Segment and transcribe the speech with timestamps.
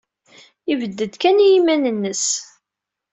[0.69, 2.27] Yebded kan i yiman-nnes.